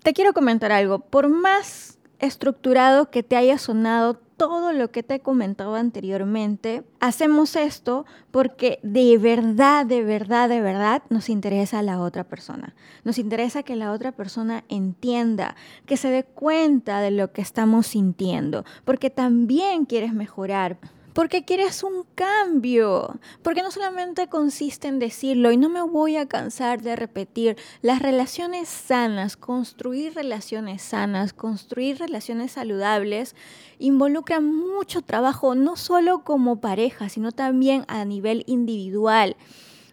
te 0.04 0.14
quiero 0.14 0.32
comentar 0.32 0.72
algo. 0.72 1.00
Por 1.00 1.28
más 1.28 1.99
estructurado 2.20 3.10
que 3.10 3.24
te 3.24 3.36
haya 3.36 3.58
sonado 3.58 4.20
todo 4.40 4.72
lo 4.72 4.90
que 4.90 5.04
te 5.04 5.16
he 5.16 5.20
comentado 5.20 5.76
anteriormente. 5.76 6.84
Hacemos 7.02 7.58
esto 7.58 8.06
porque 8.32 8.80
de 8.84 9.18
verdad, 9.18 9.86
de 9.86 10.02
verdad, 10.02 10.48
de 10.48 10.62
verdad 10.62 11.04
nos 11.10 11.28
interesa 11.28 11.80
a 11.80 11.84
la 11.84 12.00
otra 12.00 12.24
persona. 12.24 12.74
Nos 13.04 13.18
interesa 13.18 13.64
que 13.64 13.76
la 13.76 13.92
otra 13.92 14.14
persona 14.14 14.64
entienda, 14.70 15.56
que 15.86 15.98
se 15.98 16.10
dé 16.10 16.24
cuenta 16.24 17.02
de 17.02 17.12
lo 17.12 17.34
que 17.34 17.42
estamos 17.42 17.88
sintiendo, 17.88 18.64
porque 18.86 19.10
también 19.10 19.86
quieres 19.86 20.14
mejorar 20.14 20.78
porque 21.14 21.46
quieres 21.46 21.84
un 21.84 22.06
cambio, 22.16 23.20
porque 23.42 23.62
no 23.62 23.72
solamente 23.72 24.28
consiste 24.28 24.88
en 24.88 25.00
decirlo 25.00 25.52
y 25.52 25.58
no 25.58 25.70
me 25.70 25.82
voy 25.82 26.18
a 26.18 26.28
cansar 26.28 26.82
de 26.82 26.96
repetir, 26.96 27.58
las 27.82 28.02
relaciones 28.02 28.70
sanas, 28.70 29.38
construir 29.38 30.14
relaciones 30.14 30.82
sanas, 30.82 31.34
construir 31.34 31.98
relaciones 31.98 32.52
saludables, 32.54 33.36
involucran 33.80 34.46
mucho 34.46 35.02
trabajo, 35.02 35.56
no 35.56 35.76
solo 35.76 36.24
como 36.24 36.62
pareja, 36.62 37.10
sino 37.10 37.32
también 37.32 37.86
a 37.88 38.06
nivel 38.06 38.44
individual 38.48 39.36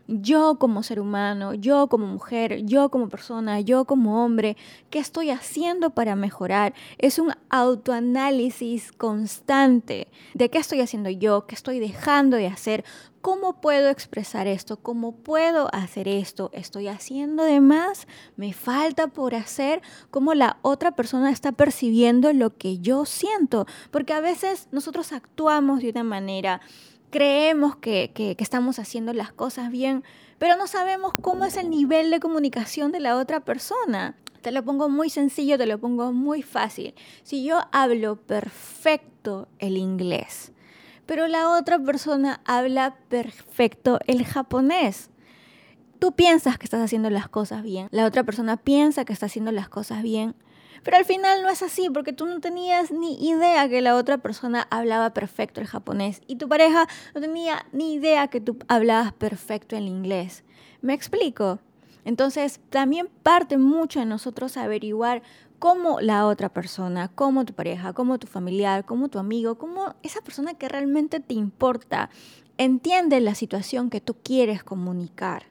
yo 0.08 0.58
como 0.58 0.82
ser 0.82 1.00
humano, 1.00 1.54
yo 1.54 1.88
como 1.88 2.06
mujer, 2.06 2.64
yo 2.64 2.90
como 2.90 3.08
persona, 3.08 3.60
yo 3.60 3.84
como 3.84 4.24
hombre, 4.24 4.56
¿qué 4.90 4.98
estoy 4.98 5.30
haciendo 5.30 5.90
para 5.90 6.16
mejorar? 6.16 6.74
Es 6.98 7.18
un 7.18 7.32
autoanálisis 7.50 8.92
constante 8.92 10.08
de 10.34 10.50
qué 10.50 10.58
estoy 10.58 10.80
haciendo 10.80 11.10
yo, 11.10 11.46
qué 11.46 11.54
estoy 11.54 11.80
dejando 11.80 12.36
de 12.36 12.46
hacer, 12.46 12.84
cómo 13.20 13.60
puedo 13.60 13.88
expresar 13.88 14.46
esto, 14.46 14.76
cómo 14.76 15.16
puedo 15.16 15.68
hacer 15.74 16.06
esto, 16.06 16.50
estoy 16.52 16.86
haciendo 16.86 17.42
de 17.42 17.60
más, 17.60 18.06
me 18.36 18.52
falta 18.52 19.08
por 19.08 19.34
hacer, 19.34 19.82
cómo 20.12 20.34
la 20.34 20.58
otra 20.62 20.92
persona 20.92 21.32
está 21.32 21.50
percibiendo 21.50 22.32
lo 22.32 22.56
que 22.56 22.78
yo 22.78 23.04
siento, 23.04 23.66
porque 23.90 24.12
a 24.12 24.20
veces 24.20 24.68
nosotros 24.70 25.12
actuamos 25.12 25.80
de 25.80 25.90
una 25.90 26.04
manera 26.04 26.60
creemos 27.10 27.76
que, 27.76 28.36
estamos 28.38 28.78
haciendo 28.78 29.12
las 29.12 29.32
cosas 29.32 29.70
bien, 29.70 30.04
pero 30.38 30.56
no 30.56 30.66
sabemos 30.66 31.14
cómo 31.20 31.44
es 31.44 31.56
el 31.56 31.70
nivel 31.70 32.10
de 32.10 32.20
comunicación 32.20 32.92
de 32.92 33.00
la 33.00 33.16
otra 33.16 33.40
persona. 33.40 34.16
Te 34.42 34.52
lo 34.52 34.64
pongo 34.64 34.88
muy 34.88 35.10
sencillo, 35.10 35.58
te 35.58 35.66
lo 35.66 35.78
pongo 35.78 36.12
muy 36.12 36.42
fácil. 36.42 36.94
Si 37.22 37.44
yo 37.44 37.60
hablo 37.72 38.16
perfecto 38.16 39.48
el 39.58 39.76
inglés, 39.76 40.52
pero 41.06 41.26
la 41.26 41.50
otra 41.50 41.78
persona 41.78 42.40
habla 42.44 42.96
perfecto 43.08 43.98
el 44.06 44.24
japonés, 44.24 45.10
tú 45.98 46.12
piensas 46.12 46.58
que 46.58 46.64
estás 46.64 46.82
haciendo 46.82 47.10
las 47.10 47.28
cosas 47.28 47.62
bien, 47.62 47.88
la 47.90 48.06
otra 48.06 48.24
persona 48.24 48.56
piensa 48.56 49.04
que 49.04 49.12
está 49.12 49.26
haciendo 49.26 49.52
las 49.52 49.68
cosas 49.68 50.02
bien, 50.02 50.34
pero 50.82 50.96
al 50.96 51.04
final 51.04 51.42
no 51.42 51.48
es 51.48 51.62
así, 51.62 51.90
porque 51.90 52.12
tú 52.12 52.26
no 52.26 52.40
tenías 52.40 52.90
ni 52.90 53.14
idea 53.28 53.68
que 53.68 53.80
la 53.80 53.96
otra 53.96 54.18
persona 54.18 54.66
hablaba 54.70 55.14
perfecto 55.14 55.60
el 55.60 55.66
japonés 55.66 56.20
y 56.26 56.36
tu 56.36 56.48
pareja 56.48 56.86
no 57.14 57.20
tenía 57.20 57.66
ni 57.72 57.94
idea 57.94 58.28
que 58.28 58.40
tú 58.40 58.58
hablabas 58.68 59.12
perfecto 59.12 59.76
el 59.76 59.88
inglés. 59.88 60.44
¿Me 60.80 60.94
explico? 60.94 61.58
Entonces, 62.04 62.60
también 62.70 63.08
parte 63.22 63.58
mucho 63.58 63.98
de 63.98 64.06
nosotros 64.06 64.56
averiguar 64.56 65.22
cómo 65.58 66.00
la 66.00 66.26
otra 66.26 66.48
persona, 66.48 67.08
cómo 67.08 67.44
tu 67.44 67.52
pareja, 67.52 67.92
cómo 67.92 68.18
tu 68.18 68.26
familiar, 68.26 68.84
cómo 68.84 69.08
tu 69.08 69.18
amigo, 69.18 69.58
cómo 69.58 69.94
esa 70.02 70.20
persona 70.20 70.54
que 70.54 70.68
realmente 70.68 71.20
te 71.20 71.34
importa 71.34 72.10
entiende 72.58 73.20
la 73.20 73.34
situación 73.34 73.90
que 73.90 74.00
tú 74.00 74.16
quieres 74.22 74.62
comunicar. 74.62 75.46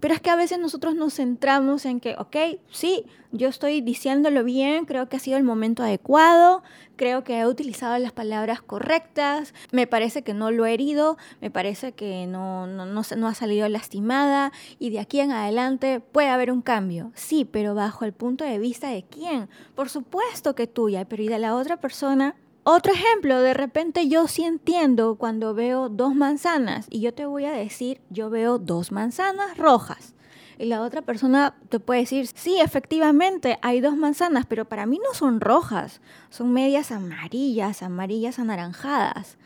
Pero 0.00 0.14
es 0.14 0.20
que 0.20 0.30
a 0.30 0.36
veces 0.36 0.58
nosotros 0.58 0.94
nos 0.94 1.14
centramos 1.14 1.84
en 1.84 2.00
que, 2.00 2.16
ok, 2.18 2.36
sí, 2.70 3.04
yo 3.32 3.48
estoy 3.48 3.80
diciéndolo 3.80 4.42
bien, 4.42 4.86
creo 4.86 5.08
que 5.08 5.16
ha 5.16 5.20
sido 5.20 5.36
el 5.36 5.44
momento 5.44 5.82
adecuado, 5.82 6.62
creo 6.96 7.22
que 7.22 7.38
he 7.38 7.46
utilizado 7.46 7.96
las 7.98 8.12
palabras 8.12 8.60
correctas, 8.62 9.54
me 9.70 9.86
parece 9.86 10.22
que 10.22 10.34
no 10.34 10.50
lo 10.50 10.66
he 10.66 10.74
herido, 10.74 11.16
me 11.40 11.50
parece 11.50 11.92
que 11.92 12.26
no, 12.26 12.66
no, 12.66 12.86
no, 12.86 13.02
no 13.16 13.28
ha 13.28 13.34
salido 13.34 13.68
lastimada 13.68 14.52
y 14.78 14.90
de 14.90 15.00
aquí 15.00 15.20
en 15.20 15.32
adelante 15.32 16.00
puede 16.00 16.28
haber 16.28 16.50
un 16.50 16.62
cambio. 16.62 17.12
Sí, 17.14 17.44
pero 17.44 17.74
bajo 17.74 18.04
el 18.04 18.12
punto 18.12 18.44
de 18.44 18.58
vista 18.58 18.88
de 18.88 19.04
quién. 19.04 19.48
Por 19.74 19.88
supuesto 19.88 20.54
que 20.54 20.66
tuya, 20.66 21.04
pero 21.04 21.22
y 21.22 21.28
de 21.28 21.38
la 21.38 21.54
otra 21.54 21.76
persona 21.78 22.34
otro 22.62 22.92
ejemplo, 22.92 23.40
de 23.40 23.54
repente 23.54 24.08
yo 24.08 24.28
sí 24.28 24.44
entiendo 24.44 25.16
cuando 25.16 25.54
veo 25.54 25.88
dos 25.88 26.14
manzanas 26.14 26.86
y 26.90 27.00
yo 27.00 27.14
te 27.14 27.26
voy 27.26 27.44
a 27.46 27.52
decir, 27.52 28.00
yo 28.10 28.30
veo 28.30 28.58
dos 28.58 28.92
manzanas 28.92 29.56
rojas. 29.56 30.14
Y 30.58 30.66
la 30.66 30.82
otra 30.82 31.00
persona 31.00 31.56
te 31.70 31.80
puede 31.80 32.00
decir, 32.00 32.26
sí, 32.26 32.60
efectivamente, 32.60 33.58
hay 33.62 33.80
dos 33.80 33.96
manzanas, 33.96 34.44
pero 34.44 34.66
para 34.66 34.84
mí 34.84 35.00
no 35.02 35.14
son 35.14 35.40
rojas, 35.40 36.02
son 36.28 36.52
medias 36.52 36.92
amarillas, 36.92 37.82
amarillas 37.82 38.38
anaranjadas. 38.38 39.38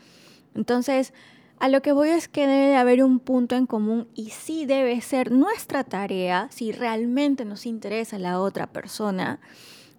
Entonces, 0.55 1.13
a 1.59 1.69
lo 1.69 1.81
que 1.81 1.93
voy 1.93 2.09
es 2.09 2.27
que 2.27 2.47
debe 2.47 2.75
haber 2.75 3.01
un 3.01 3.19
punto 3.19 3.55
en 3.55 3.65
común 3.65 4.09
y 4.13 4.31
sí 4.31 4.65
debe 4.65 4.99
ser 4.99 5.31
nuestra 5.31 5.85
tarea, 5.85 6.49
si 6.51 6.73
realmente 6.73 7.45
nos 7.45 7.65
interesa 7.65 8.19
la 8.19 8.41
otra 8.41 8.67
persona, 8.67 9.39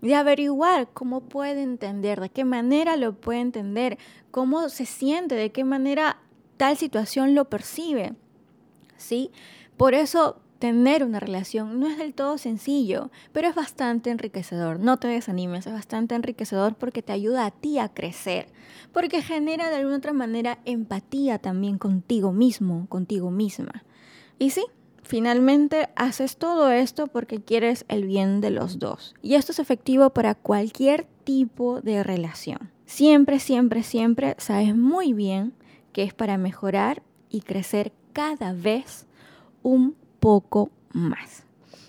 de 0.06 0.14
averiguar 0.14 0.88
cómo 0.92 1.20
puede 1.20 1.62
entender, 1.62 2.20
de 2.20 2.30
qué 2.30 2.44
manera 2.44 2.96
lo 2.96 3.14
puede 3.14 3.40
entender, 3.40 3.98
cómo 4.30 4.68
se 4.68 4.86
siente, 4.86 5.34
de 5.34 5.50
qué 5.50 5.64
manera 5.64 6.18
tal 6.56 6.76
situación 6.76 7.34
lo 7.34 7.46
percibe. 7.46 8.14
¿Sí? 8.96 9.30
Por 9.76 9.94
eso 9.94 10.40
tener 10.58 11.04
una 11.04 11.20
relación 11.20 11.78
no 11.80 11.86
es 11.86 11.98
del 11.98 12.14
todo 12.14 12.38
sencillo, 12.38 13.10
pero 13.32 13.48
es 13.48 13.54
bastante 13.54 14.10
enriquecedor. 14.10 14.80
No 14.80 14.96
te 14.96 15.08
desanimes, 15.08 15.66
es 15.66 15.72
bastante 15.72 16.14
enriquecedor 16.14 16.76
porque 16.76 17.02
te 17.02 17.12
ayuda 17.12 17.44
a 17.44 17.50
ti 17.50 17.78
a 17.78 17.88
crecer, 17.88 18.48
porque 18.92 19.22
genera 19.22 19.68
de 19.68 19.76
alguna 19.76 19.98
otra 19.98 20.12
manera 20.12 20.58
empatía 20.64 21.38
también 21.38 21.78
contigo 21.78 22.32
mismo, 22.32 22.86
contigo 22.88 23.30
misma. 23.30 23.84
Y 24.38 24.50
sí, 24.50 24.64
Finalmente, 25.06 25.88
haces 25.94 26.36
todo 26.36 26.72
esto 26.72 27.06
porque 27.06 27.40
quieres 27.40 27.84
el 27.86 28.06
bien 28.06 28.40
de 28.40 28.50
los 28.50 28.80
dos. 28.80 29.14
Y 29.22 29.34
esto 29.34 29.52
es 29.52 29.60
efectivo 29.60 30.10
para 30.10 30.34
cualquier 30.34 31.06
tipo 31.22 31.80
de 31.80 32.02
relación. 32.02 32.72
Siempre, 32.86 33.38
siempre, 33.38 33.84
siempre 33.84 34.34
sabes 34.38 34.74
muy 34.74 35.12
bien 35.12 35.52
que 35.92 36.02
es 36.02 36.12
para 36.12 36.38
mejorar 36.38 37.04
y 37.30 37.42
crecer 37.42 37.92
cada 38.12 38.52
vez 38.52 39.06
un 39.62 39.94
poco 40.18 40.70
más. 40.92 41.44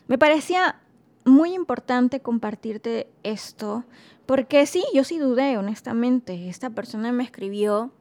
Me 0.07 0.19
parecía 0.19 0.79
muy 1.25 1.55
importante 1.55 2.19
compartirte 2.19 3.07
esto 3.23 3.83
porque 4.27 4.67
sí, 4.67 4.83
yo 4.93 5.03
sí 5.03 5.17
dudé, 5.17 5.57
honestamente. 5.57 6.49
Esta 6.49 6.69
persona 6.69 7.11
me 7.11 7.23
escribió 7.23 7.91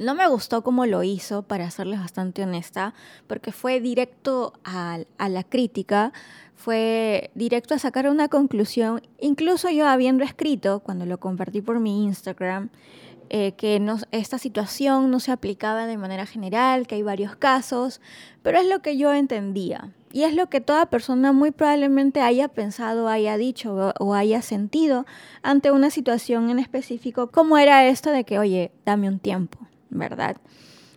no 0.00 0.14
me 0.14 0.26
gustó 0.26 0.62
cómo 0.62 0.86
lo 0.86 1.02
hizo, 1.02 1.42
para 1.42 1.70
serles 1.70 2.00
bastante 2.00 2.42
honesta, 2.42 2.94
porque 3.26 3.52
fue 3.52 3.80
directo 3.80 4.54
a, 4.64 5.00
la 5.18 5.44
crítica, 5.44 6.14
fue 6.56 7.30
directo 7.34 7.74
a 7.74 7.78
sacar 7.78 8.08
una 8.08 8.28
conclusión, 8.28 9.02
incluso 9.20 9.68
yo 9.68 9.86
habiendo 9.86 10.24
escrito, 10.24 10.80
cuando 10.80 11.04
lo 11.04 11.20
compartí 11.20 11.60
por 11.60 11.80
mi 11.80 12.04
Instagram, 12.04 12.70
eh, 13.28 13.52
que 13.52 13.80
esta 14.10 14.38
situación 14.38 15.10
no 15.10 15.20
se 15.20 15.32
aplicaba 15.32 15.86
de 15.86 15.98
manera 15.98 16.24
general, 16.24 16.86
que 16.86 16.94
hay 16.94 17.02
varios 17.02 17.36
casos, 17.36 18.00
pero 18.42 18.58
es 18.58 18.66
lo 18.66 18.80
que 18.80 18.96
yo 18.96 19.12
entendía. 19.12 19.92
Y 20.12 20.22
es 20.24 20.34
lo 20.34 20.48
que 20.48 20.60
toda 20.60 20.86
persona 20.86 21.32
muy 21.32 21.50
probablemente 21.50 22.22
haya 22.22 22.48
pensado, 22.48 23.06
haya 23.06 23.36
dicho 23.36 23.92
o, 24.00 24.14
haya 24.14 24.42
sentido 24.42 25.06
ante 25.42 25.70
una 25.70 25.90
situación 25.90 26.50
en 26.50 26.58
específico, 26.58 27.30
como 27.30 27.58
era 27.58 27.86
esto 27.86 28.10
de 28.10 28.24
que, 28.24 28.38
oye, 28.38 28.72
dame 28.84 29.06
un 29.06 29.20
tiempo, 29.20 29.58
¿verdad? 29.90 30.36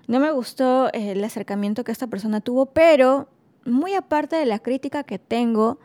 No 0.07 0.19
me 0.19 0.31
gustó 0.31 0.87
eh, 0.87 1.11
el 1.11 1.23
acercamiento 1.23 1.83
que 1.83 1.91
esta 1.91 2.07
persona 2.07 2.41
tuvo, 2.41 2.67
pero 2.67 3.27
muy 3.65 3.93
aparte 3.93 4.35
de 4.35 4.45
la 4.45 4.59
crítica 4.59 5.03
que 5.03 5.19
tengo, 5.19 5.79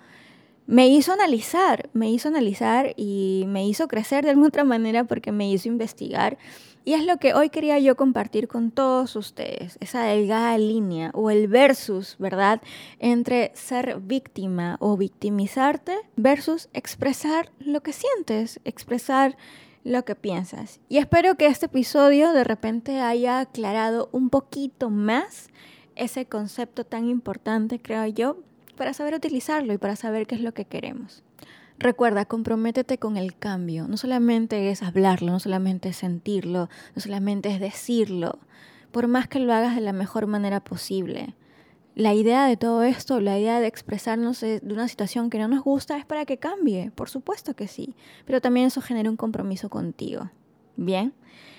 me 0.67 0.89
hizo 0.89 1.13
analizar, 1.13 1.89
me 1.95 2.11
hizo 2.11 2.29
analizar 2.29 2.93
y 2.97 3.45
me 3.49 3.67
hizo 3.67 3.89
crecer 3.89 4.25
de 4.25 4.31
alguna 4.31 4.49
otra 4.49 4.65
manera 4.65 5.05
porque 5.05 5.33
me 5.33 5.51
hizo 5.51 5.69
investigar. 5.69 6.37
Y 6.85 6.95
es 6.95 7.05
lo 7.05 7.19
que 7.19 7.35
hoy 7.35 7.51
quería 7.51 7.79
yo 7.79 7.97
compartir 7.97 8.49
con 8.49 8.71
todos 8.71 9.15
ustedes, 9.15 9.77
esa 9.81 10.05
delgada 10.05 10.57
línea 10.59 11.11
o 11.15 11.31
el 11.31 11.49
versus, 11.49 12.17
¿verdad? 12.19 12.63
Entre 12.99 13.51
ser 13.55 14.01
víctima 14.01 14.77
o 14.81 14.97
victimizarte 14.97 15.97
versus 16.17 16.69
expresar 16.73 17.51
lo 17.61 17.83
que 17.83 17.93
sientes, 17.93 18.61
expresar 18.65 19.37
lo 19.85 20.05
que 20.05 20.15
piensas. 20.15 20.81
Y 20.89 20.99
espero 20.99 21.37
que 21.37 21.47
este 21.47 21.67
episodio 21.67 22.33
de 22.33 22.45
repente 22.45 23.01
haya 23.01 23.41
aclarado 23.41 24.09
un 24.13 24.31
poquito 24.31 24.91
más 24.91 25.49
ese 25.97 26.27
concepto 26.27 26.85
tan 26.85 27.09
importante, 27.09 27.81
creo 27.81 28.07
yo, 28.07 28.39
para 28.77 28.95
saber 28.95 29.15
utilizarlo 29.15 29.73
y 29.73 29.79
para 29.79 29.97
saber 29.97 30.27
qué 30.27 30.37
es 30.37 30.41
lo 30.41 30.55
que 30.55 30.65
queremos. 30.65 31.23
Recuerda, 31.79 32.25
comprométete 32.25 32.99
con 32.99 33.17
el 33.17 33.37
cambio. 33.37 33.87
No 33.87 33.97
solamente 33.97 34.71
es 34.71 34.83
hablarlo, 34.83 35.31
no 35.31 35.41
solamente 35.41 35.91
es 35.91 35.97
sentirlo, 35.97 36.69
no 36.95 37.03
solamente 37.03 37.51
es 37.51 37.61
decirlo, 37.61 38.41
por 38.91 39.07
más 39.07 39.29
que 39.29 39.39
lo 39.39 39.53
hagas 39.53 39.77
de 39.77 39.81
la 39.81 39.93
mejor 39.93 40.27
manera 40.27 40.61
posible. 40.61 41.35
La 41.99 42.15
idea 42.15 42.47
de 42.47 42.57
todo 42.57 42.85
esto, 42.85 43.19
la 43.21 43.41
idea 43.41 43.59
de 43.59 43.67
expresarnos 43.67 44.41
de 44.41 44.61
una 44.63 44.87
situación 44.87 45.31
que 45.31 45.39
no 45.41 45.49
nos 45.49 45.65
gusta 45.65 45.99
es 45.99 46.05
para 46.05 46.27
que 46.27 46.37
cambie, 46.37 46.93
por 46.93 47.11
supuesto 47.11 47.57
que 47.57 47.67
sí, 47.67 47.97
pero 48.25 48.41
también 48.41 48.69
eso 48.69 48.81
genera 48.81 49.11
un 49.11 49.17
compromiso 49.17 49.69
contigo. 49.69 50.31
Bien, 50.77 51.13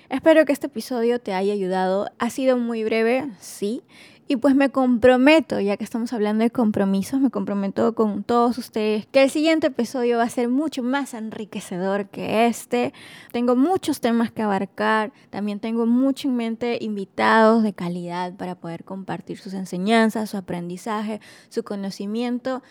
espero 0.08 0.46
que 0.46 0.54
este 0.54 0.68
episodio 0.68 1.20
te 1.20 1.34
haya 1.34 1.52
ayudado. 1.52 2.10
Ha 2.18 2.30
sido 2.30 2.56
muy 2.56 2.84
breve, 2.84 3.30
sí, 3.38 3.82
y 4.30 4.36
pues 4.36 4.54
me 4.54 4.70
comprometo, 4.70 5.58
ya 5.58 5.76
que 5.76 5.82
estamos 5.82 6.12
hablando 6.12 6.44
de 6.44 6.50
compromisos, 6.50 7.20
me 7.20 7.30
comprometo 7.30 7.96
con 7.96 8.22
todos 8.22 8.58
ustedes 8.58 9.04
que 9.06 9.24
el 9.24 9.28
siguiente 9.28 9.66
episodio 9.66 10.18
va 10.18 10.22
a 10.22 10.30
ser 10.30 10.48
mucho 10.48 10.84
más 10.84 11.14
enriquecedor 11.14 12.10
que 12.10 12.46
este. 12.46 12.92
Tengo 13.32 13.56
muchos 13.56 14.00
temas 14.00 14.30
que 14.30 14.42
abarcar, 14.42 15.12
también 15.30 15.58
tengo 15.58 15.84
mucho 15.84 16.28
en 16.28 16.36
mente 16.36 16.78
invitados 16.80 17.64
de 17.64 17.72
calidad 17.72 18.32
para 18.36 18.54
poder 18.54 18.84
compartir 18.84 19.36
sus 19.36 19.52
enseñanzas, 19.52 20.30
su 20.30 20.36
aprendizaje, 20.36 21.20
su 21.48 21.64
conocimiento, 21.64 22.62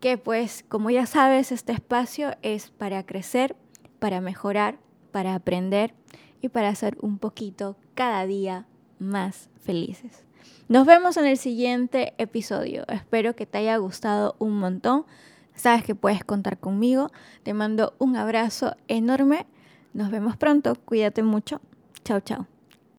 que 0.00 0.18
pues 0.18 0.66
como 0.68 0.90
ya 0.90 1.06
sabes, 1.06 1.50
este 1.50 1.72
espacio 1.72 2.36
es 2.42 2.68
para 2.68 3.06
crecer, 3.06 3.56
para 4.00 4.20
mejorar, 4.20 4.78
para 5.12 5.34
aprender 5.34 5.94
y 6.42 6.50
para 6.50 6.74
ser 6.74 6.98
un 7.00 7.16
poquito 7.16 7.78
cada 7.94 8.26
día 8.26 8.66
más 8.98 9.48
felices. 9.62 10.25
Nos 10.68 10.84
vemos 10.84 11.16
en 11.16 11.26
el 11.26 11.36
siguiente 11.36 12.14
episodio. 12.18 12.84
Espero 12.88 13.36
que 13.36 13.46
te 13.46 13.58
haya 13.58 13.76
gustado 13.76 14.34
un 14.40 14.58
montón. 14.58 15.06
Sabes 15.54 15.84
que 15.84 15.94
puedes 15.94 16.24
contar 16.24 16.58
conmigo. 16.58 17.12
Te 17.44 17.54
mando 17.54 17.94
un 17.98 18.16
abrazo 18.16 18.74
enorme. 18.88 19.46
Nos 19.92 20.10
vemos 20.10 20.36
pronto. 20.36 20.74
Cuídate 20.84 21.22
mucho. 21.22 21.60
Chao, 22.04 22.18
chao. 22.18 22.55